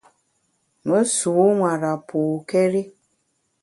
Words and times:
Me 0.87 0.99
sû 1.15 1.33
nwara 1.57 1.91
pôkéri. 2.07 2.83